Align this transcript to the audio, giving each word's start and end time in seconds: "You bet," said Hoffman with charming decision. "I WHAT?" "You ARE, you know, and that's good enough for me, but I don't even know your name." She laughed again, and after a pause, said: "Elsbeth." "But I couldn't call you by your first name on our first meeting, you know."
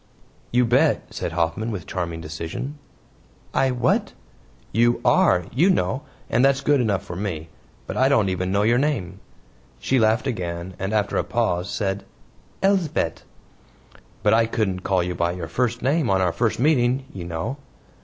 "You 0.51 0.65
bet," 0.65 1.13
said 1.13 1.33
Hoffman 1.33 1.69
with 1.69 1.85
charming 1.85 2.21
decision. 2.21 2.79
"I 3.53 3.69
WHAT?" 3.69 4.13
"You 4.71 4.99
ARE, 5.05 5.45
you 5.51 5.69
know, 5.69 6.01
and 6.27 6.43
that's 6.43 6.61
good 6.61 6.81
enough 6.81 7.03
for 7.05 7.15
me, 7.15 7.49
but 7.85 7.95
I 7.95 8.09
don't 8.09 8.27
even 8.29 8.51
know 8.51 8.63
your 8.63 8.79
name." 8.79 9.19
She 9.77 9.99
laughed 9.99 10.25
again, 10.25 10.73
and 10.79 10.91
after 10.91 11.17
a 11.17 11.23
pause, 11.23 11.69
said: 11.69 12.03
"Elsbeth." 12.63 13.25
"But 14.23 14.33
I 14.33 14.47
couldn't 14.47 14.79
call 14.79 15.03
you 15.03 15.13
by 15.13 15.33
your 15.33 15.47
first 15.47 15.83
name 15.83 16.09
on 16.09 16.19
our 16.19 16.33
first 16.33 16.57
meeting, 16.59 17.05
you 17.13 17.25
know." 17.25 17.57